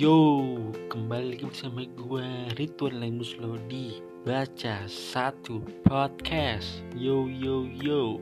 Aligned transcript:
Yo, 0.00 0.56
kembali 0.88 1.36
lagi 1.36 1.44
bersama 1.44 1.84
gue 1.84 2.24
Ridwan 2.56 3.04
Lemus 3.04 3.36
Lodi. 3.36 4.00
Baca 4.24 4.88
satu 4.88 5.60
podcast. 5.84 6.80
Yo 6.96 7.28
yo 7.28 7.68
yo. 7.68 8.16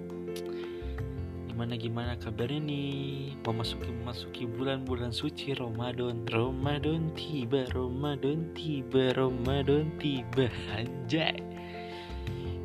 Gimana 1.47 1.79
gimana 1.79 2.19
kabarnya 2.19 2.59
nih? 2.67 3.39
Memasuki 3.47 3.95
memasuki 3.95 4.43
bulan-bulan 4.51 5.15
suci 5.15 5.55
Ramadan. 5.55 6.27
Ramadan 6.27 7.15
tiba 7.15 7.71
Ramadan 7.71 8.51
tiba 8.59 9.15
Ramadan 9.15 9.95
tiba. 10.03 10.51
Anjay. 10.75 11.39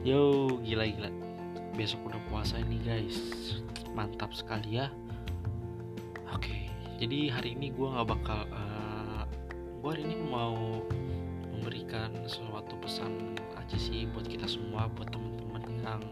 Yo 0.02 0.58
gila 0.66 0.90
gila 0.90 1.14
Besok 1.78 2.02
udah 2.10 2.22
puasa 2.34 2.58
nih 2.66 2.82
guys. 2.82 3.22
Mantap 3.94 4.34
sekali 4.34 4.82
ya. 4.82 4.90
Oke 6.34 6.64
jadi 7.04 7.36
hari 7.36 7.60
ini 7.60 7.68
gue 7.76 7.84
nggak 7.84 8.08
bakal 8.08 8.48
gue 9.84 9.94
ini 10.00 10.16
mau 10.16 10.80
memberikan 11.52 12.24
suatu 12.24 12.80
pesan 12.80 13.36
aja 13.60 13.76
sih 13.76 14.08
buat 14.16 14.24
kita 14.24 14.48
semua 14.48 14.88
buat 14.96 15.12
teman-teman 15.12 15.64
yang 15.84 16.04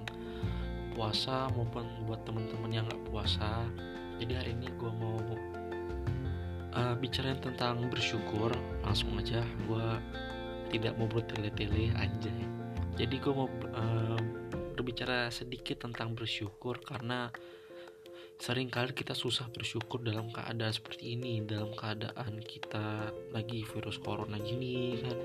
puasa 0.92 1.48
maupun 1.56 1.88
buat 2.04 2.20
teman-teman 2.28 2.68
yang 2.68 2.84
nggak 2.92 3.04
puasa. 3.08 3.64
Jadi 4.20 4.34
hari 4.36 4.52
ini 4.60 4.68
gue 4.76 4.92
mau 5.00 5.18
uh, 6.76 6.96
bicarain 7.00 7.40
tentang 7.40 7.88
bersyukur. 7.88 8.52
Langsung 8.84 9.16
aja 9.16 9.40
gue 9.66 9.88
tidak 10.72 11.00
mau 11.00 11.08
bertele-tele 11.08 11.96
aja 11.96 12.36
jadi 13.02 13.16
gue 13.18 13.34
mau 13.34 13.48
uh, 13.76 14.20
berbicara 14.76 15.32
sedikit 15.32 15.84
tentang 15.84 16.16
bersyukur 16.16 16.80
karena 16.84 17.32
Seringkali 18.42 18.98
kita 18.98 19.14
susah 19.14 19.54
bersyukur 19.54 20.02
dalam 20.02 20.34
keadaan 20.34 20.74
seperti 20.74 21.14
ini, 21.14 21.46
dalam 21.46 21.78
keadaan 21.78 22.42
kita 22.42 23.14
lagi 23.30 23.62
virus 23.70 24.02
corona 24.02 24.42
gini 24.42 24.98
kan, 24.98 25.18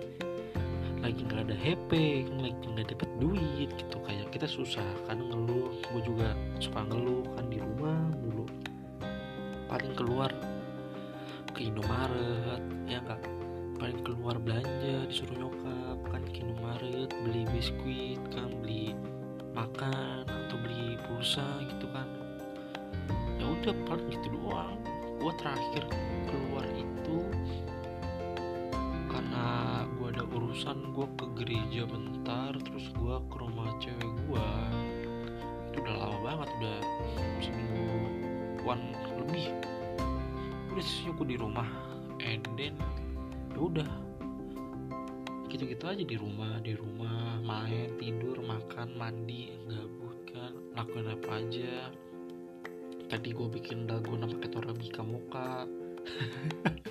lagi 1.01 1.25
nggak 1.25 1.49
ada 1.49 1.57
HP, 1.57 1.91
lagi 2.29 2.65
nggak 2.77 2.93
dapet 2.93 3.09
duit 3.17 3.73
gitu 3.73 3.97
kayak 4.05 4.29
kita 4.37 4.45
susah. 4.45 4.85
Kadang 5.09 5.33
ngeluh, 5.33 5.81
gue 5.97 6.03
juga 6.05 6.37
suka 6.61 6.85
ngeluh 6.93 7.25
kan 7.33 7.49
di 7.49 7.57
rumah 7.57 7.97
mulu. 8.21 8.45
Paling 9.73 9.97
keluar 9.97 10.29
ke 11.57 11.73
Indomaret, 11.73 12.61
ya 12.85 13.01
nggak 13.01 13.25
paling 13.81 14.01
keluar 14.05 14.37
belanja 14.37 15.09
disuruh 15.09 15.41
nyokap 15.41 16.05
kan 16.13 16.21
ke 16.37 16.45
Indomaret 16.45 17.09
beli 17.25 17.49
biskuit 17.49 18.21
kan 18.29 18.53
beli 18.61 18.93
makan 19.57 20.29
atau 20.29 20.57
beli 20.61 21.01
pulsa 21.09 21.65
gitu 21.65 21.89
kan 21.97 22.16
udah 23.67 23.83
paling 23.91 24.15
gitu 24.15 24.31
doang. 24.31 24.79
Gue 25.19 25.33
terakhir 25.43 25.91
keluar 26.31 26.63
itu 26.71 27.19
karena 29.11 29.47
gue 29.91 30.07
ada 30.15 30.23
urusan 30.23 30.95
gue 30.95 31.07
ke 31.19 31.27
gereja 31.35 31.83
bentar 31.91 32.55
terus 32.63 32.87
gue 32.95 33.17
ke 33.27 33.37
rumah 33.43 33.67
cewek 33.83 34.13
gue 34.31 34.49
itu 35.67 35.83
udah 35.83 35.95
lama 35.99 36.19
banget 36.23 36.49
udah 36.63 36.79
semingguan 37.43 38.95
lebih. 39.19 39.51
Udah 40.71 40.85
sih 40.87 41.11
gue 41.11 41.27
di 41.27 41.35
rumah. 41.35 41.67
And 42.23 42.47
then 42.55 42.79
ya 43.51 43.59
udah. 43.67 43.91
Gitu-gitu 45.51 45.91
aja 45.91 46.05
di 46.07 46.15
rumah 46.15 46.63
di 46.63 46.79
rumah 46.79 47.43
main 47.43 47.99
tidur 47.99 48.39
makan 48.47 48.95
mandi 48.95 49.59
gabut 49.67 50.23
kan 50.31 50.55
lakuin 50.79 51.11
apa 51.11 51.31
aja 51.43 51.91
tadi 53.17 53.33
gue 53.33 53.49
bikin 53.49 53.89
dalgona 53.89 54.29
pakai 54.29 54.53
torabika 54.53 55.01
muka. 55.01 55.65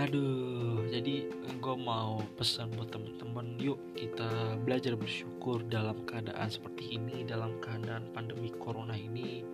Aduh 0.00 0.88
jadi 0.88 1.28
gue 1.60 1.76
mau 1.76 2.24
pesan 2.40 2.72
buat 2.72 2.88
temen-temen 2.88 3.60
yuk 3.60 3.76
kita 3.92 4.56
belajar 4.64 4.96
bersyukur 4.96 5.60
dalam 5.68 6.00
keadaan 6.08 6.48
seperti 6.48 6.96
ini 6.96 7.28
dalam 7.28 7.60
keadaan 7.60 8.08
pandemi 8.16 8.48
corona 8.56 8.96
ini. 8.96 9.44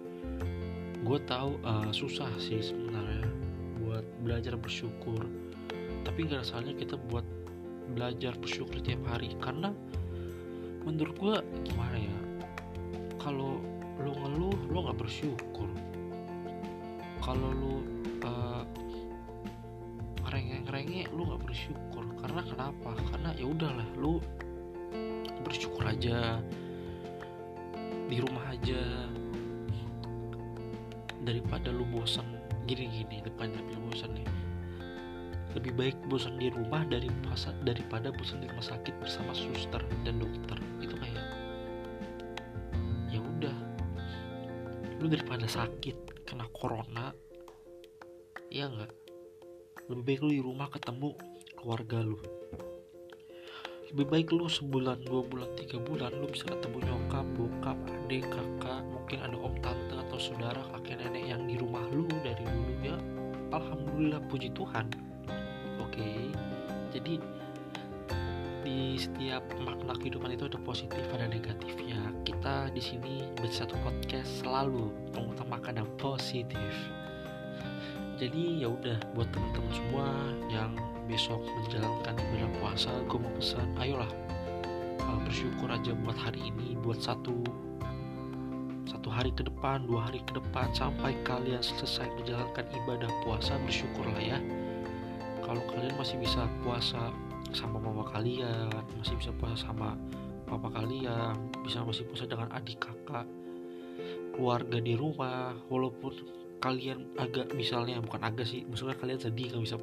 Gue 1.02 1.18
tahu 1.26 1.58
uh, 1.66 1.90
susah 1.90 2.30
sih 2.38 2.62
sebenarnya 2.62 3.26
buat 3.82 4.06
belajar 4.22 4.54
bersyukur 4.54 5.26
tapi 6.06 6.30
gak 6.30 6.46
salahnya 6.46 6.78
kita 6.78 6.94
buat 7.10 7.26
belajar 7.98 8.38
bersyukur 8.38 8.78
tiap 8.86 9.02
hari. 9.10 9.34
Karena 9.42 9.74
menurut 10.86 11.18
gue 11.18 11.34
gimana 11.66 11.98
ya 11.98 12.18
kalau 13.18 13.58
lu 14.00 14.10
ngeluh 14.16 14.56
lu 14.72 14.78
nggak 14.88 14.98
bersyukur. 14.98 15.68
Kalau 17.20 17.50
lu 17.52 17.74
uh, 18.24 18.64
ngerengek-ngerengek 20.24 21.12
lu 21.12 21.28
nggak 21.28 21.42
bersyukur. 21.44 22.04
Karena 22.22 22.40
kenapa? 22.46 22.90
Karena 23.12 23.30
ya 23.36 23.46
udahlah 23.50 23.88
lu 24.00 24.22
bersyukur 25.44 25.84
aja. 25.84 26.40
Di 28.08 28.16
rumah 28.20 28.44
aja. 28.48 28.80
Daripada 31.22 31.70
lu 31.70 31.86
bosan 31.86 32.26
gini-gini 32.66 33.22
depannya 33.22 33.60
lebih 33.62 33.78
bosan 33.90 34.10
nih. 34.16 34.28
Lebih 35.52 35.72
baik 35.76 35.96
bosan 36.08 36.40
di 36.40 36.48
rumah 36.48 36.82
dari 36.88 37.12
daripada 37.62 38.08
bosan 38.08 38.40
di 38.40 38.48
rumah 38.48 38.64
sakit 38.64 38.94
bersama 38.98 39.36
suster 39.36 39.84
dan 40.02 40.16
dokter. 40.16 40.56
Itu 40.80 40.96
kayak 40.96 41.31
daripada 45.12 45.44
sakit 45.44 46.24
kena 46.24 46.48
corona 46.56 47.12
ya 48.48 48.72
enggak 48.72 48.96
lebih 49.92 50.04
baik 50.08 50.20
lu 50.24 50.32
di 50.32 50.40
rumah 50.40 50.72
ketemu 50.72 51.12
keluarga 51.58 52.00
lu. 52.00 52.16
Lebih 53.92 54.06
baik 54.08 54.28
lu 54.32 54.48
sebulan 54.48 55.04
dua 55.04 55.20
bulan 55.20 55.52
tiga 55.52 55.76
bulan 55.76 56.16
lu 56.16 56.32
bisa 56.32 56.48
ketemu 56.48 56.80
nyokap 56.88 57.26
bokap 57.36 57.76
adik 57.92 58.24
kakak 58.32 58.80
mungkin 58.88 59.18
ada 59.20 59.36
om 59.36 59.52
tante 59.60 59.94
atau 60.08 60.16
saudara 60.16 60.64
kakek 60.72 60.96
nenek 61.04 61.28
yang 61.28 61.44
di 61.44 61.60
rumah 61.60 61.84
lu 61.92 62.08
dari 62.24 62.40
dulu 62.40 62.72
ya. 62.80 62.96
Alhamdulillah 63.52 64.24
puji 64.32 64.48
Tuhan. 64.56 64.86
Oke 65.76 66.32
jadi 66.88 67.20
setiap 68.96 69.44
makna 69.62 69.94
kehidupan 69.96 70.34
itu 70.34 70.48
ada 70.48 70.58
positif 70.60 71.02
ada 71.12 71.28
negatifnya 71.28 72.00
kita 72.22 72.72
di 72.74 72.82
sini 72.82 73.14
bersatu 73.38 73.76
podcast 73.84 74.42
selalu 74.42 74.90
mengutamakan 75.14 75.84
yang 75.84 75.90
positif. 76.00 76.72
Jadi 78.18 78.62
ya 78.62 78.70
udah 78.70 78.98
buat 79.14 79.26
teman-teman 79.34 79.72
semua 79.74 80.06
yang 80.50 80.72
besok 81.10 81.42
menjalankan 81.42 82.14
ibadah 82.14 82.50
puasa 82.62 82.90
gue 83.10 83.18
mau 83.18 83.32
pesan 83.34 83.66
ayolah 83.82 84.10
uh, 85.02 85.18
bersyukur 85.26 85.66
aja 85.66 85.92
buat 86.06 86.14
hari 86.14 86.52
ini 86.54 86.78
buat 86.78 87.02
satu 87.02 87.34
satu 88.86 89.08
hari 89.10 89.34
ke 89.34 89.42
depan 89.42 89.86
dua 89.90 90.06
hari 90.06 90.22
ke 90.22 90.38
depan 90.38 90.70
sampai 90.74 91.18
kalian 91.26 91.62
selesai 91.62 92.06
menjalankan 92.18 92.66
ibadah 92.82 93.10
puasa 93.26 93.58
bersyukurlah 93.66 94.22
ya. 94.22 94.38
Kalau 95.42 95.62
kalian 95.74 95.94
masih 95.98 96.22
bisa 96.22 96.46
puasa 96.62 97.10
sama 97.52 97.78
mama 97.78 98.04
kalian 98.10 98.72
masih 98.98 99.16
bisa 99.20 99.30
puasa 99.36 99.68
sama 99.68 99.96
papa 100.48 100.68
kalian 100.68 101.36
bisa 101.64 101.80
masih 101.80 102.04
puasa 102.08 102.28
dengan 102.28 102.48
adik 102.52 102.80
kakak 102.80 103.24
keluarga 104.36 104.78
di 104.80 104.96
rumah 104.96 105.56
walaupun 105.68 106.12
kalian 106.62 107.10
agak 107.18 107.50
misalnya 107.58 107.98
bukan 107.98 108.22
agak 108.22 108.46
sih 108.46 108.62
maksudnya 108.68 108.94
kalian 108.94 109.18
sedih 109.18 109.50
gak 109.50 109.64
bisa 109.64 109.76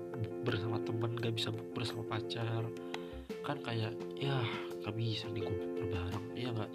bersama 0.47 0.79
temen 0.79 1.11
gak 1.19 1.35
bisa 1.35 1.49
bersama 1.75 2.01
pacar 2.07 2.63
kan 3.43 3.57
kayak 3.65 3.93
ya 4.15 4.39
gak 4.85 4.95
bisa 4.95 5.27
nih 5.33 5.43
gue 5.43 5.57
berbareng 5.81 6.25
ya 6.37 6.49
nggak? 6.53 6.71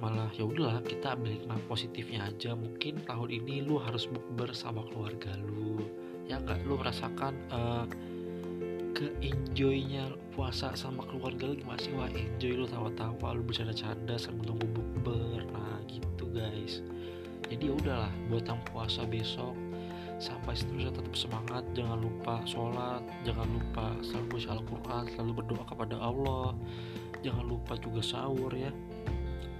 Malah 0.00 0.32
ya 0.32 0.48
udahlah 0.48 0.80
kita 0.80 1.12
ambil 1.12 1.36
hikmah 1.36 1.60
positifnya 1.68 2.24
aja 2.24 2.56
mungkin 2.56 3.04
tahun 3.04 3.28
ini 3.28 3.68
lu 3.68 3.76
harus 3.76 4.08
bersama 4.32 4.80
keluarga 4.88 5.36
lu 5.44 5.80
ya 6.24 6.40
nggak? 6.40 6.64
Lu 6.64 6.80
merasakan 6.80 7.34
uh, 7.52 7.84
ke 8.92 9.12
enjoynya 9.22 10.10
puasa 10.34 10.74
sama 10.74 11.06
keluarga 11.06 11.50
lu 11.50 11.54
gimana 11.58 11.80
sih? 11.80 11.92
Wah 11.94 12.10
enjoy 12.10 12.52
lu 12.60 12.66
tawa-tawa 12.66 13.36
lu 13.38 13.42
bercanda-canda 13.46 14.18
sambil 14.18 14.52
nunggu 14.52 14.68
bukber. 14.70 15.42
Nah 15.50 15.80
gitu 15.86 16.26
guys. 16.30 16.82
Jadi 17.50 17.66
ya 17.66 17.74
udahlah 17.74 18.12
buat 18.30 18.46
yang 18.46 18.62
puasa 18.70 19.02
besok 19.06 19.58
sampai 20.20 20.52
seterusnya 20.54 20.92
tetap 20.94 21.14
semangat. 21.16 21.64
Jangan 21.72 21.98
lupa 21.98 22.44
sholat 22.46 23.02
jangan 23.26 23.48
lupa 23.50 23.96
selalu 24.04 24.26
baca 24.36 24.48
Al-Quran 24.54 25.02
selalu 25.16 25.32
berdoa 25.42 25.64
kepada 25.66 25.96
Allah. 25.98 26.48
Jangan 27.20 27.44
lupa 27.48 27.72
juga 27.80 28.00
sahur 28.04 28.52
ya. 28.54 28.70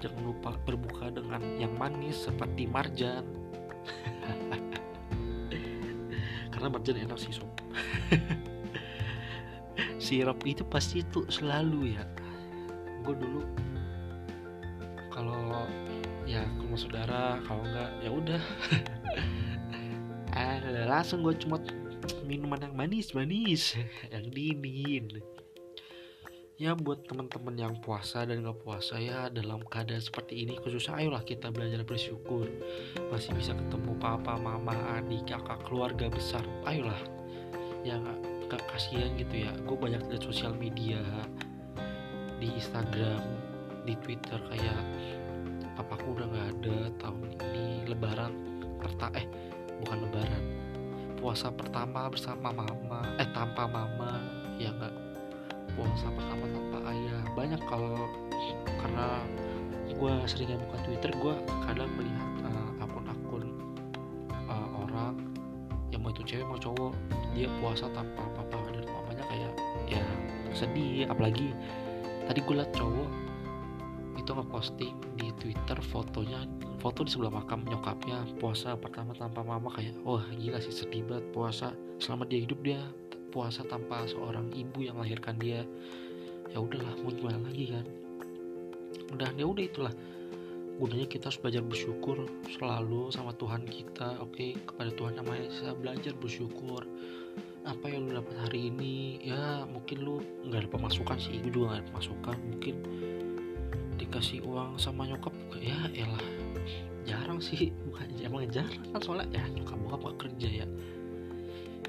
Jangan 0.00 0.22
lupa 0.24 0.56
berbuka 0.64 1.12
dengan 1.12 1.44
yang 1.60 1.76
manis 1.76 2.24
seperti 2.24 2.64
marjan. 2.68 3.24
Karena 6.52 6.68
marjan 6.68 6.96
enak 7.08 7.16
sih 7.16 7.32
sob 7.32 7.48
sirup 10.10 10.42
itu 10.42 10.66
pasti 10.66 11.06
itu 11.06 11.22
selalu 11.30 11.94
ya. 11.94 12.02
Gue 13.06 13.14
dulu 13.14 13.46
kalau 15.14 15.70
ya 16.26 16.42
rumah 16.58 16.74
saudara 16.74 17.38
kalau 17.46 17.62
enggak 17.62 17.90
ya 18.02 18.10
udah. 18.10 18.42
Eh 20.34 20.58
langsung 20.90 21.22
gue 21.22 21.38
cuma 21.38 21.62
minuman 22.26 22.58
yang 22.58 22.74
manis 22.74 23.14
manis 23.14 23.78
yang 24.14 24.26
dingin. 24.34 25.22
Ya 26.58 26.76
buat 26.76 27.06
teman-teman 27.08 27.56
yang 27.56 27.74
puasa 27.80 28.26
dan 28.26 28.44
nggak 28.44 28.66
puasa 28.66 29.00
ya 29.00 29.32
dalam 29.32 29.64
keadaan 29.64 30.02
seperti 30.02 30.44
ini 30.44 30.60
khususnya 30.60 30.98
ayolah 30.98 31.22
kita 31.22 31.54
belajar 31.54 31.86
bersyukur. 31.86 32.50
Masih 33.14 33.30
bisa 33.38 33.54
ketemu 33.54 33.94
papa 33.96 34.34
mama 34.36 34.74
adik 34.98 35.24
kakak 35.30 35.62
keluarga 35.64 36.10
besar 36.10 36.42
ayolah. 36.68 37.00
Ya 37.80 37.96
gak 37.96 38.29
kasihan 38.70 39.10
gitu 39.14 39.46
ya. 39.46 39.52
Gue 39.62 39.76
banyak 39.78 40.02
lihat 40.10 40.22
sosial 40.24 40.56
media 40.56 40.98
di 42.40 42.48
Instagram 42.56 43.20
di 43.84 43.94
Twitter 44.00 44.40
kayak 44.48 44.80
papaku 45.76 46.16
udah 46.16 46.26
nggak 46.28 46.48
ada 46.58 46.76
tahun 47.00 47.20
ini 47.36 47.66
lebaran 47.88 48.32
perta 48.80 49.12
eh 49.14 49.26
bukan 49.84 49.98
lebaran. 50.08 50.42
Puasa 51.20 51.52
pertama 51.52 52.08
bersama 52.08 52.48
mama 52.50 53.04
eh 53.20 53.28
tanpa 53.36 53.68
mama 53.68 54.18
ya 54.56 54.72
nggak. 54.72 54.94
Puasa 55.76 56.08
pertama 56.10 56.44
tanpa 56.48 56.78
ayah. 56.90 57.22
Banyak 57.36 57.60
kalau 57.68 58.08
karena 58.66 59.20
gue 60.00 60.12
seringnya 60.24 60.56
buka 60.56 60.76
Twitter 60.88 61.12
gue 61.12 61.34
kadang 61.68 61.90
melihat 61.92 62.48
uh, 62.48 62.84
akun-akun 62.88 63.52
uh, 64.48 64.68
orang 64.86 65.12
yang 65.92 66.00
mau 66.00 66.08
itu 66.14 66.24
cewek 66.24 66.46
mau 66.48 66.56
cowok 66.56 66.96
dia 67.36 67.52
puasa 67.60 67.84
tanpa 67.92 68.24
sedih 70.60 71.08
apalagi 71.08 71.56
tadi 72.28 72.44
gue 72.44 72.54
liat 72.60 72.72
cowok 72.76 73.10
itu 74.20 74.30
ngeposting 74.36 74.94
di 75.16 75.32
Twitter 75.40 75.78
fotonya 75.80 76.44
foto 76.76 77.04
di 77.04 77.10
sebelah 77.12 77.40
makam 77.40 77.64
nyokapnya 77.64 78.28
puasa 78.36 78.76
pertama 78.76 79.16
tanpa 79.16 79.40
mama 79.40 79.72
kayak 79.72 79.96
wah 80.04 80.20
gila 80.36 80.60
sih 80.60 80.72
sedih 80.72 81.08
banget 81.08 81.24
puasa 81.32 81.72
selama 81.96 82.28
dia 82.28 82.44
hidup 82.44 82.60
dia 82.60 82.80
puasa 83.30 83.62
tanpa 83.64 84.04
seorang 84.10 84.50
ibu 84.52 84.82
yang 84.82 84.98
melahirkan 84.98 85.38
dia. 85.38 85.62
Ya 86.50 86.58
udahlah 86.58 86.98
mau 87.00 87.14
gimana 87.14 87.38
lagi 87.46 87.70
kan? 87.70 87.86
Udah 89.14 89.30
ya 89.38 89.46
udah 89.46 89.64
itulah. 89.64 89.94
Gunanya 90.82 91.06
kita 91.06 91.30
harus 91.30 91.38
belajar 91.38 91.62
bersyukur 91.62 92.26
selalu 92.50 93.12
sama 93.14 93.30
Tuhan 93.38 93.68
kita 93.68 94.18
oke? 94.18 94.34
Okay? 94.34 94.50
kepada 94.58 94.90
Tuhan 94.96 95.22
Maha 95.22 95.46
Esa 95.46 95.70
belajar 95.78 96.12
bersyukur 96.18 96.82
apa 97.68 97.92
yang 97.92 98.08
lu 98.08 98.16
dapat 98.16 98.36
hari 98.48 98.72
ini? 98.72 99.20
Ya 99.20 99.68
mungkin 99.68 100.00
lu 100.00 100.24
nggak 100.48 100.66
ada 100.66 100.70
pemasukan 100.72 101.16
sih. 101.20 101.40
Gue 101.44 101.52
juga 101.52 101.66
nggak 101.74 101.78
ada 101.80 101.88
pemasukan 101.92 102.36
mungkin 102.48 102.74
dikasih 104.00 104.40
uang 104.48 104.80
sama 104.80 105.04
nyokap 105.04 105.34
ya 105.60 105.76
elah. 105.92 106.24
Jarang 107.04 107.40
sih. 107.40 107.72
Bukan 107.88 108.06
emang 108.20 108.48
jarang 108.48 108.84
kan 108.96 109.00
soalnya. 109.04 109.28
Ya 109.36 109.44
nyokap 109.52 109.76
bokap 109.84 110.00
gak 110.08 110.16
kerja 110.28 110.48
ya. 110.64 110.66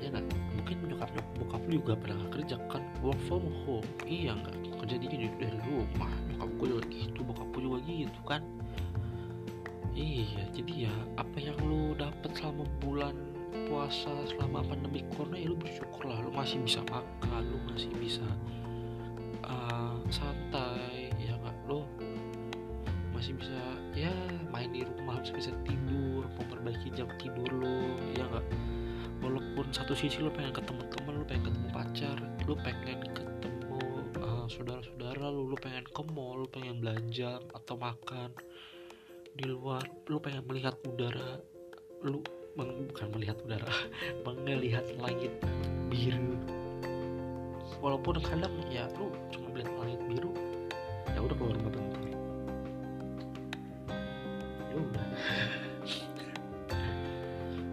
Ya 0.02 0.10
kan 0.12 0.24
mungkin 0.58 0.76
nyokap 0.92 1.10
bokap 1.40 1.62
lu 1.70 1.80
juga 1.80 1.94
pernah 1.96 2.20
kerja 2.34 2.56
kan? 2.68 2.84
Work 3.00 3.22
from 3.30 3.48
home. 3.64 3.88
Iya 4.04 4.36
nggak? 4.36 4.56
Kerja 4.84 4.96
di 5.00 5.08
dari 5.08 5.60
rumah. 5.72 6.12
Nyokap 6.36 6.50
gue 6.60 6.68
juga 6.68 6.84
gitu. 6.92 7.20
Bokap 7.24 7.48
gue 7.56 7.62
juga 7.64 7.80
gitu 7.88 8.22
kan? 8.28 8.44
Iya 9.92 10.48
jadi 10.56 10.88
ya 10.88 10.94
apa 11.20 11.38
yang 11.40 11.60
lu 11.68 11.92
dapat 12.00 12.32
selama 12.32 12.64
bulan 12.80 13.16
puasa 13.68 14.12
selama 14.28 14.64
pandemi 14.64 15.04
corona 15.14 15.36
ya 15.36 15.52
lu 15.52 15.58
bersyukur 15.60 16.08
lah 16.08 16.20
lu 16.24 16.32
masih 16.32 16.60
bisa 16.64 16.80
makan 16.88 17.44
lu 17.48 17.60
masih 17.72 17.92
bisa 18.00 18.28
uh, 19.46 19.96
santai 20.08 21.12
ya 21.20 21.36
nggak? 21.40 21.56
Lo 21.68 21.88
masih 23.12 23.38
bisa 23.38 23.62
ya 23.94 24.12
main 24.50 24.72
di 24.74 24.82
rumah 24.82 25.22
masih 25.22 25.36
bisa 25.38 25.52
tidur 25.68 26.26
memperbaiki 26.40 26.90
jam 26.96 27.08
tidur 27.20 27.50
lo 27.52 27.78
ya 28.16 28.26
nggak? 28.28 28.46
Walaupun 29.22 29.70
satu 29.70 29.94
sisi 29.94 30.18
lu 30.24 30.34
pengen 30.34 30.56
ketemu 30.56 30.82
temen 30.90 31.14
lu 31.22 31.26
pengen 31.28 31.44
ketemu 31.52 31.68
pacar 31.70 32.18
lu 32.50 32.54
pengen 32.58 33.00
ketemu 33.14 33.80
uh, 34.18 34.46
saudara-saudara 34.50 35.30
lu 35.30 35.54
lu 35.54 35.58
pengen 35.60 35.86
ke 35.86 36.02
mall 36.10 36.42
lu 36.42 36.48
pengen 36.50 36.82
belanja 36.82 37.38
atau 37.54 37.76
makan 37.78 38.34
di 39.32 39.46
luar 39.48 39.86
lu 40.10 40.18
pengen 40.20 40.44
melihat 40.50 40.76
udara 40.84 41.40
lu 42.60 42.84
bukan 42.92 43.08
melihat 43.16 43.38
udara 43.48 43.76
melihat 44.46 44.86
langit 45.00 45.32
biru. 45.88 46.36
Walaupun 47.82 48.22
kadang 48.22 48.54
ya 48.70 48.86
lu 49.00 49.10
cuma 49.34 49.50
melihat 49.56 49.74
langit 49.80 50.00
biru 50.06 50.32
ya 51.12 51.20
udah 51.20 51.36
keluar 51.36 51.56
rumah 51.58 51.72
bentar 51.74 52.04
ya 54.72 54.76
udah. 54.78 55.08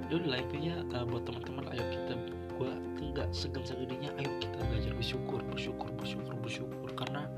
Ya 0.08 0.14
udah 0.16 0.38
intinya 0.40 0.74
uh, 0.96 1.04
buat 1.04 1.22
teman-teman 1.28 1.64
ayo 1.76 1.84
kita 1.92 2.14
gua 2.56 2.72
enggak 2.98 3.28
segan-seganinya 3.30 4.10
ayo 4.16 4.30
kita 4.40 4.58
belajar 4.66 4.92
bersyukur 4.96 5.40
bersyukur 5.52 5.90
bersyukur 6.00 6.34
bersyukur. 6.40 6.90
Karena 6.96 7.28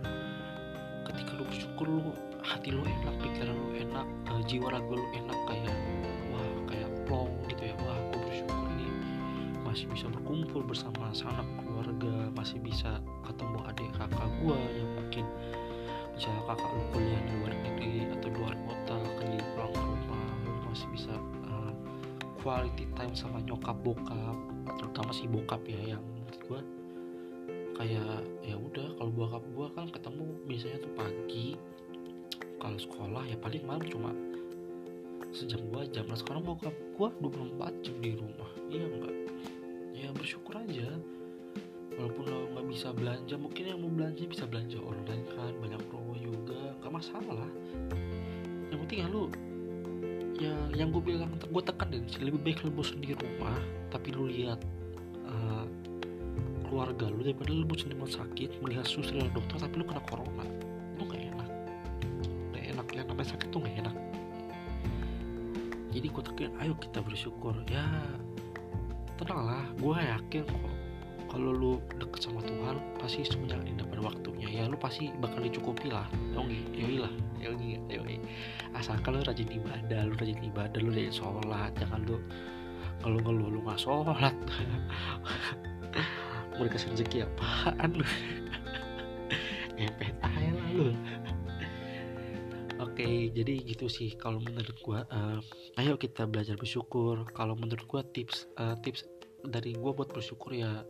ketika 1.11 1.31
lu 1.35 1.45
bersyukur 1.45 1.87
lu 1.91 2.15
hati 2.41 2.71
lu 2.71 2.87
enak 2.87 3.15
pikiran 3.19 3.53
lu 3.53 3.69
enak 3.83 4.07
uh, 4.31 4.43
jiwa 4.47 4.69
raga 4.71 4.95
lu 4.95 5.07
enak 5.11 5.39
kayak 5.51 5.77
wah 6.31 6.50
plong 7.11 7.35
gitu 7.51 7.63
ya 7.67 7.75
wah 7.83 7.99
aku 7.99 8.23
bersyukur 8.23 8.69
nih 8.79 8.93
masih 9.67 9.91
bisa 9.91 10.07
berkumpul 10.07 10.63
bersama 10.63 11.11
sanak 11.11 11.47
keluarga 11.59 12.31
masih 12.39 12.63
bisa 12.63 13.03
ketemu 13.27 13.59
adik 13.67 13.91
kakak 13.99 14.31
gua 14.39 14.55
yang 14.79 14.91
mungkin 14.95 15.27
misalnya 16.15 16.43
kakak 16.55 16.71
lu 16.71 16.85
kuliah 16.95 17.21
di 17.27 17.33
luar 17.43 17.55
negeri 17.67 17.95
atau 18.15 18.29
luar 18.31 18.55
kota 18.63 18.95
kan 19.19 19.27
pulang 19.27 19.73
ke 19.75 19.83
rumah 19.83 20.23
lu 20.47 20.51
masih 20.71 20.89
bisa 20.95 21.15
quality 22.47 22.87
time 22.95 23.13
sama 23.19 23.43
nyokap 23.43 23.75
bokap 23.83 24.39
terutama 24.79 25.11
si 25.11 25.27
bokap 25.27 25.61
ya 25.67 25.99
yang 25.99 26.03
menurut 26.15 26.39
gue 26.47 26.61
kayak 27.75 28.23
ya 28.47 28.55
udah 28.55 28.87
kalau 28.97 29.11
bokap 29.11 29.45
gue 29.51 29.67
kan 29.75 29.87
ketemu 29.91 30.25
biasanya 30.47 30.79
tuh 30.79 30.93
pagi 30.95 31.59
kalau 32.63 32.79
sekolah 32.79 33.27
ya 33.27 33.35
paling 33.43 33.67
malam 33.67 33.83
cuma 33.83 34.15
sejam 35.31 35.63
dua 35.71 35.87
jam 35.91 36.07
nah 36.11 36.19
sekarang 36.19 36.43
bokap 36.43 36.75
gue 36.75 37.09
24 37.23 37.85
jam 37.87 37.97
di 38.03 38.13
rumah. 38.19 38.51
Iya 38.71 38.85
enggak 38.87 39.17
ya 39.95 40.09
bersyukur 40.15 40.55
aja. 40.59 40.89
Walaupun 41.95 42.25
lo 42.27 42.39
nggak 42.57 42.67
bisa 42.71 42.89
belanja 42.97 43.35
mungkin 43.37 43.65
yang 43.67 43.79
mau 43.83 43.93
belanja 43.93 44.23
bisa 44.25 44.45
belanja 44.49 44.79
online 44.81 45.25
kan. 45.35 45.53
Banyak 45.59 45.81
promo 45.91 46.15
juga. 46.17 46.75
Nggak 46.81 46.93
masalah 46.93 47.51
yang 48.71 48.79
penting 48.87 48.99
ya 49.03 49.09
lu 49.11 49.25
ya 50.41 50.55
yang 50.73 50.89
gue 50.95 51.03
bilang 51.05 51.29
gue 51.37 51.63
tekan 51.63 51.93
dan 51.93 52.07
lebih 52.23 52.41
baik 52.41 52.65
lu 52.65 52.71
bosan 52.73 53.03
di 53.03 53.13
rumah 53.13 53.59
tapi 53.93 54.15
lu 54.15 54.31
lihat 54.31 54.57
uh, 55.29 55.67
keluarga 56.65 57.11
lu 57.13 57.21
daripada 57.21 57.51
lu 57.51 57.67
bosan 57.67 57.93
di 57.93 57.95
rumah 57.99 58.09
sakit 58.09 58.63
melihat 58.65 58.87
suster 58.89 59.21
dan 59.21 59.29
dokter 59.37 59.59
tapi 59.61 59.75
lu 59.83 59.85
kena 59.85 60.01
corona 60.09 60.47
itu 60.97 61.05
gak 61.09 61.21
enak. 61.21 61.49
Gak 62.55 62.65
enak 62.73 62.87
yang 62.95 63.07
namanya 63.11 63.29
sakit 63.37 63.49
tuh 63.53 63.61
gak 63.61 63.77
enak 63.85 63.95
jadi 65.91 66.07
gue 66.07 66.23
tekan 66.23 66.55
ayo 66.63 66.79
kita 66.79 67.03
bersyukur. 67.03 67.59
Ya 67.67 67.83
tenang 69.21 69.45
lah 69.45 69.65
gue 69.77 69.97
yakin 70.01 70.49
kok 70.49 70.73
kalau 71.31 71.55
lu 71.55 71.73
deket 72.01 72.27
sama 72.27 72.43
Tuhan 72.43 72.83
pasti 72.99 73.23
semuanya 73.23 73.63
indah 73.63 73.87
pada 73.87 74.03
waktunya. 74.03 74.51
Ya 74.51 74.67
lu 74.67 74.77
pasti 74.79 75.15
bakal 75.19 75.47
dicukupi 75.47 75.91
lah. 75.91 76.07
Yoi 76.35 76.59
yoi 76.75 76.97
lah 77.03 77.13
yoi 77.39 77.79
yoi. 77.91 78.17
Asalkan 78.75 79.19
lu 79.19 79.23
rajin 79.23 79.51
ibadah 79.51 80.11
lu 80.11 80.15
rajin 80.19 80.39
ibadah 80.43 80.79
lu 80.79 80.91
rajin 80.91 81.15
sholat. 81.15 81.71
Jangan 81.79 82.03
lu 82.07 82.19
kalau 83.03 83.19
ngeluh 83.23 83.49
lu 83.51 83.59
nggak 83.63 83.79
sholat. 83.79 84.35
Mau 86.59 86.67
dikasih 86.67 86.93
rezeki 86.93 87.25
apaan 87.25 87.91
lu? 87.99 88.05
Ngepet 89.81 90.13
aja 90.21 90.51
lah 90.53 90.69
lu 90.77 90.93
Oke, 93.01 93.33
jadi 93.33 93.55
gitu 93.65 93.87
sih 93.89 94.13
kalau 94.21 94.45
menurut 94.45 94.77
gua. 94.85 95.09
Uh, 95.09 95.41
ayo 95.81 95.97
kita 95.97 96.29
belajar 96.29 96.61
bersyukur. 96.61 97.25
Kalau 97.33 97.57
menurut 97.57 97.89
gua 97.89 98.05
tips 98.05 98.45
uh, 98.61 98.77
tips 98.85 99.09
dari 99.41 99.73
gua 99.73 99.97
buat 99.97 100.13
bersyukur 100.13 100.53
ya 100.53 100.85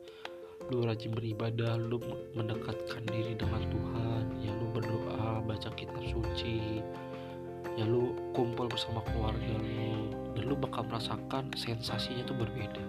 lu 0.68 0.84
rajin 0.84 1.16
beribadah 1.16 1.80
lu 1.80 1.98
mendekatkan 2.36 3.02
diri 3.08 3.32
dengan 3.32 3.64
Tuhan 3.72 4.22
ya 4.44 4.52
lu 4.54 4.68
berdoa 4.70 5.40
baca 5.42 5.72
kitab 5.72 6.04
suci 6.04 6.84
ya 7.80 7.88
lu 7.88 8.12
kumpul 8.36 8.68
bersama 8.68 9.00
keluarga 9.08 9.56
lu 9.56 10.12
dan 10.36 10.44
lu 10.46 10.54
bakal 10.54 10.84
merasakan 10.84 11.48
sensasinya 11.56 12.22
tuh 12.28 12.36
berbeda 12.36 12.82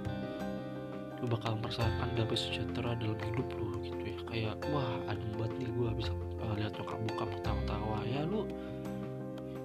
lu 1.23 1.25
bakal 1.31 1.55
merasakan 1.57 2.11
damai 2.17 2.37
sejahtera 2.37 2.97
dalam 2.97 3.17
hidup 3.17 3.47
lu 3.55 3.71
gitu 3.81 4.03
ya 4.03 4.17
kayak 4.29 4.55
wah 4.75 4.99
adem 5.07 5.31
banget 5.39 5.53
nih 5.63 5.69
gue 5.71 5.89
bisa 5.95 6.11
uh, 6.43 6.53
lihat 6.59 6.73
nyokap 6.75 6.99
buka 7.07 7.25
ketawa-tawa 7.39 7.97
ya 8.03 8.21
lu 8.27 8.45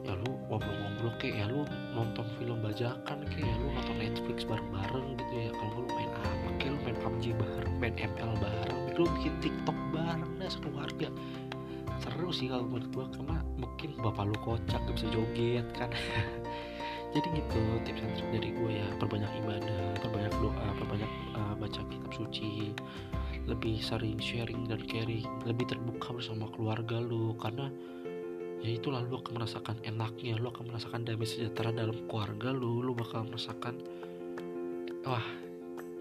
ya 0.06 0.14
lu 0.22 0.32
ngobrol-ngobrol 0.46 1.12
kayak 1.18 1.34
ya 1.42 1.46
lu 1.50 1.66
nonton 1.92 2.26
film 2.38 2.58
bajakan 2.62 3.18
kayak 3.26 3.50
ya 3.50 3.54
lu 3.58 3.66
nonton 3.74 3.96
Netflix 3.98 4.38
bareng-bareng 4.46 5.06
gitu 5.18 5.34
ya. 5.34 5.50
Kalau 5.50 5.72
lu 5.82 5.84
main 5.90 6.10
apa 6.14 6.48
kayak 6.62 6.70
lu 6.70 6.78
main 6.86 6.96
PUBG 7.02 7.24
bareng 7.34 7.74
main 7.82 7.94
ML 7.98 8.32
bareng 8.38 8.80
lu 8.96 9.04
bikin 9.18 9.34
TikTok 9.42 9.78
bareng 9.90 10.32
dah 10.38 10.48
sekeluarga. 10.48 11.08
Seru 12.00 12.30
sih 12.30 12.46
kalau 12.46 12.64
menurut 12.68 12.88
gua 12.94 13.06
karena 13.10 13.36
mungkin 13.58 13.90
bapak 14.00 14.24
lu 14.30 14.36
kocak 14.46 14.80
gak 14.86 14.94
bisa 14.94 15.06
joget 15.10 15.66
kan. 15.74 15.90
Jadi 17.16 17.32
gitu 17.32 17.60
tips 17.88 18.02
and 18.04 18.12
trik 18.12 18.28
dari 18.28 18.50
gue 18.52 18.70
ya. 18.76 18.88
Perbanyak 19.00 19.32
ibadah 19.40 19.96
perbanyak 20.04 20.32
doa 20.36 20.66
perbanyak 20.76 21.12
uh, 21.32 21.54
baca 21.56 21.80
kitab 21.88 22.12
suci. 22.12 22.76
Lebih 23.48 23.80
sering 23.80 24.20
sharing 24.20 24.68
dan 24.68 24.84
caring 24.84 25.24
lebih 25.48 25.64
terbuka 25.64 26.12
bersama 26.12 26.44
keluarga 26.52 27.00
lu. 27.00 27.32
Karena 27.40 27.72
ya 28.66 28.74
itulah 28.74 28.98
lu 29.06 29.22
akan 29.22 29.38
merasakan 29.38 29.78
enaknya 29.86 30.34
lu 30.42 30.50
akan 30.50 30.74
merasakan 30.74 31.06
damai 31.06 31.22
sejahtera 31.22 31.70
dalam 31.70 31.94
keluarga 32.10 32.50
lu 32.50 32.82
lu 32.82 32.98
bakal 32.98 33.22
merasakan 33.22 33.78
wah 35.06 35.22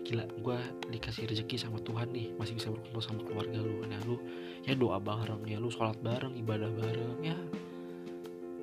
gila 0.05 0.25
gue 0.41 0.57
dikasih 0.93 1.25
rezeki 1.25 1.57
sama 1.57 1.81
Tuhan 1.81 2.13
nih 2.13 2.33
masih 2.37 2.53
bisa 2.53 2.69
berkumpul 2.69 3.01
sama 3.01 3.21
keluarga 3.25 3.57
lu. 3.57 3.81
Nah 3.89 3.97
lu 4.05 4.21
ya 4.61 4.77
doa 4.77 5.01
bareng 5.01 5.41
ya 5.49 5.57
lu 5.57 5.73
sholat 5.73 5.97
bareng 6.05 6.37
ibadah 6.37 6.69
bareng 6.69 7.17
ya 7.25 7.37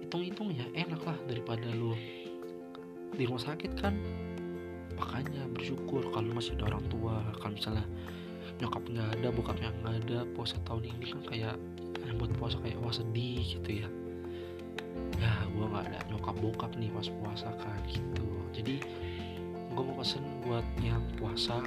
hitung-hitung 0.07 0.55
ya 0.55 0.67
enak 0.75 1.03
lah 1.03 1.19
daripada 1.27 1.67
lu 1.75 1.99
di 3.15 3.27
rumah 3.27 3.43
sakit 3.43 3.75
kan. 3.75 3.99
Makanya 4.95 5.51
bersyukur 5.51 6.15
kalau 6.15 6.31
masih 6.31 6.55
ada 6.63 6.71
orang 6.71 6.87
tua 6.87 7.19
kalau 7.43 7.59
misalnya 7.59 7.87
nyokap 8.63 8.87
nggak 8.87 9.09
ada 9.19 9.29
bokapnya 9.35 9.69
nggak 9.83 9.95
ada 10.07 10.19
puasa 10.39 10.55
tahun 10.63 10.87
ini 10.95 11.05
kan 11.11 11.21
kayak 11.27 11.57
yang 12.07 12.17
buat 12.19 12.31
puasa 12.39 12.63
kayak 12.63 12.79
wah 12.79 12.95
sedih 12.95 13.43
gitu 13.43 13.83
ya. 13.83 13.89
Ya 15.19 15.33
gue 15.51 15.67
nggak 15.67 15.91
ada 15.91 15.99
nyokap 16.07 16.37
bokap 16.39 16.71
nih 16.79 16.95
pas 16.95 17.11
puasa 17.11 17.51
kan 17.59 17.83
gitu. 17.91 18.27
Jadi 18.55 18.79
gue 19.73 19.83
mau 19.83 19.99
pesen 19.99 20.23
buat 20.47 20.67
yang 20.79 21.03
puasa 21.19 21.59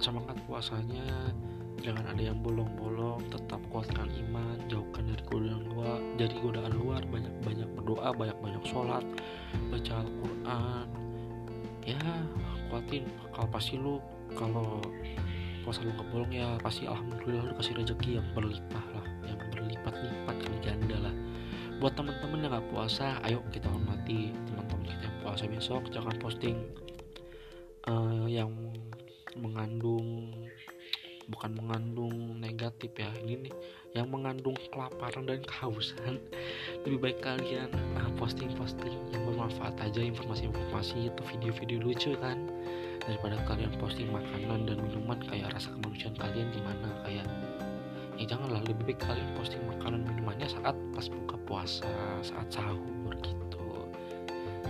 semangat 0.00 0.34
puasanya 0.48 1.30
jangan 1.80 2.04
ada 2.12 2.32
yang 2.32 2.40
bolong-bolong 2.40 3.20
tetap 3.32 3.60
kuatkan 3.72 4.08
iman 4.08 4.56
jauhkan 4.68 5.04
dari 5.08 5.22
godaan 5.28 5.64
luar 5.72 5.98
dari 6.16 6.34
godaan 6.40 6.72
luar 6.76 7.00
banyak-banyak 7.08 7.68
berdoa 7.76 8.08
banyak-banyak 8.12 8.64
sholat 8.68 9.04
baca 9.68 9.92
Al-Quran. 10.00 10.86
Ya 11.84 12.00
kuatin 12.68 13.04
kalau 13.32 13.48
pasti 13.48 13.80
lu 13.80 14.00
kalau 14.36 14.80
puasa 15.62 15.84
lu 15.84 15.92
kebolong 15.94 16.32
ya 16.32 16.56
pasti 16.60 16.88
alhamdulillah 16.88 17.50
lu 17.50 17.54
kasih 17.58 17.74
rezeki 17.76 18.10
yang 18.20 18.26
berlimpah 18.32 18.86
lah 18.96 19.06
yang 19.26 19.40
berlipat-lipat 19.52 20.36
kali 20.40 20.58
ganda 20.64 20.96
lah. 21.10 21.14
Buat 21.80 21.96
teman-teman 21.96 22.44
yang 22.44 22.52
nggak 22.52 22.68
puasa 22.72 23.16
ayo 23.24 23.40
kita 23.52 23.68
hormati 23.68 24.36
teman-teman 24.48 24.84
kita 24.88 25.02
yang 25.08 25.18
puasa 25.24 25.44
besok 25.48 25.82
jangan 25.88 26.14
posting 26.20 26.56
uh, 27.88 28.28
yang 28.28 28.52
mengandung 29.38 30.28
bukan 31.30 31.54
mengandung 31.54 32.42
negatif 32.42 32.90
ya 32.98 33.06
ini 33.22 33.46
nih 33.48 33.54
yang 33.94 34.10
mengandung 34.10 34.54
kelaparan 34.70 35.26
dan 35.26 35.42
kehausan. 35.46 36.18
Lebih 36.86 36.98
baik 36.98 37.18
kalian 37.22 37.70
uh, 37.98 38.10
posting-posting 38.18 38.94
yang 39.14 39.22
bermanfaat 39.30 39.78
aja 39.82 40.02
informasi-informasi 40.02 41.10
atau 41.14 41.24
video-video 41.30 41.78
lucu 41.82 42.14
kan 42.18 42.38
daripada 43.10 43.42
kalian 43.50 43.74
posting 43.82 44.06
makanan 44.14 44.70
dan 44.70 44.78
minuman 44.78 45.18
kayak 45.26 45.50
rasa 45.50 45.74
kemanusiaan 45.74 46.14
kalian 46.14 46.46
gimana 46.54 46.88
kayak 47.02 47.26
ya 48.14 48.24
janganlah 48.30 48.62
lebih 48.62 48.94
baik 48.94 49.00
kalian 49.02 49.26
posting 49.34 49.58
makanan 49.66 50.06
minumannya 50.06 50.46
saat 50.46 50.78
pas 50.94 51.06
buka 51.10 51.36
puasa 51.50 51.90
saat 52.22 52.46
sahur 52.54 53.10
gitu 53.18 53.66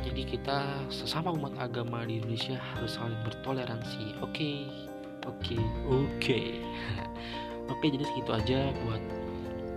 jadi 0.01 0.23
kita 0.25 0.59
sesama 0.89 1.37
umat 1.37 1.53
agama 1.61 2.07
di 2.09 2.23
Indonesia 2.23 2.57
harus 2.57 2.97
saling 2.97 3.21
bertoleransi 3.29 4.17
oke 4.25 4.33
okay? 4.33 4.57
oke 5.29 5.37
okay, 5.45 5.61
oke 5.91 6.09
okay. 6.17 6.47
oke 7.71 7.77
okay, 7.77 7.89
jadi 7.93 8.05
segitu 8.09 8.31
aja 8.33 8.61
buat 8.87 9.03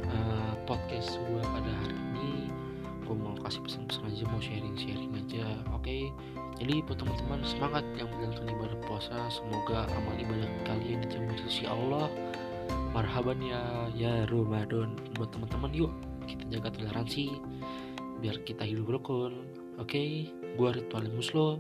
uh, 0.08 0.54
podcast 0.64 1.20
gue 1.20 1.42
pada 1.44 1.72
hari 1.84 1.98
ini 2.16 2.34
gue 3.04 3.16
mau 3.18 3.36
kasih 3.44 3.60
pesan-pesan 3.66 4.08
aja 4.08 4.24
mau 4.32 4.40
sharing-sharing 4.40 5.12
aja 5.18 5.46
oke 5.76 5.84
okay? 5.84 6.14
Jadi 6.64 6.80
buat 6.88 6.96
teman-teman 6.96 7.44
semangat 7.44 7.84
yang 8.00 8.08
menjalankan 8.08 8.56
ibadah 8.56 8.80
puasa. 8.88 9.28
Semoga 9.28 9.84
amal 9.84 10.16
ibadah 10.16 10.48
kalian 10.64 11.04
dijamin 11.04 11.36
sisi 11.44 11.68
Allah. 11.68 12.08
Marhaban 12.96 13.44
ya 13.44 13.92
ya 13.92 14.24
Ramadan. 14.32 14.96
Buat 15.20 15.36
teman-teman 15.36 15.76
yuk 15.76 15.92
kita 16.24 16.48
jaga 16.48 16.72
toleransi 16.72 17.36
biar 18.24 18.40
kita 18.48 18.64
hidup 18.64 18.96
rukun. 18.96 19.44
Oke 19.76 19.92
okay? 19.92 20.10
gue 20.56 20.70
ritual 20.72 21.04
muslo. 21.12 21.60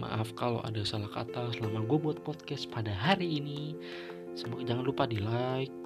Maaf 0.00 0.32
kalau 0.32 0.64
ada 0.64 0.80
salah 0.80 1.12
kata 1.12 1.52
selama 1.52 1.84
gue 1.84 2.00
buat 2.00 2.24
podcast 2.24 2.72
pada 2.72 2.88
hari 2.88 3.36
ini. 3.36 3.76
Semoga 4.32 4.64
jangan 4.64 4.88
lupa 4.88 5.04
di 5.04 5.20
like 5.20 5.76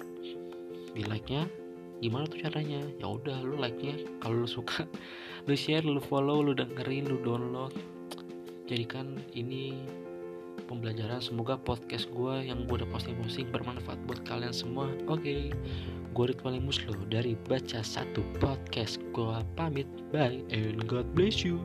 di 0.95 1.03
like 1.03 1.27
nya 1.27 1.51
gimana 1.99 2.31
tuh 2.31 2.39
caranya? 2.47 2.79
Ya 2.95 3.11
udah 3.11 3.43
lu 3.43 3.59
like 3.59 3.75
nya 3.83 3.99
kalau 4.23 4.47
lu 4.47 4.47
suka 4.47 4.87
lu 5.51 5.55
share 5.59 5.83
lu 5.83 5.99
follow 5.99 6.39
lu 6.39 6.55
dengerin 6.55 7.11
lu 7.11 7.19
download 7.27 7.75
jadikan 8.67 9.15
ini 9.31 9.87
pembelajaran. 10.67 11.23
Semoga 11.23 11.55
podcast 11.55 12.11
gue 12.11 12.51
yang 12.51 12.67
gue 12.67 12.83
udah 12.83 12.89
posting-posting 12.91 13.49
bermanfaat 13.49 13.97
buat 14.05 14.19
kalian 14.27 14.51
semua. 14.51 14.91
Oke 15.07 15.23
okay. 15.23 15.41
gue 16.11 16.25
Ridwan 16.33 16.59
Muslo 16.59 16.93
dari 17.07 17.39
Baca 17.47 17.79
Satu 17.81 18.21
Podcast. 18.43 18.99
Gue 19.15 19.39
pamit. 19.55 19.87
Bye 20.11 20.43
and 20.51 20.83
God 20.85 21.07
bless 21.15 21.41
you 21.47 21.63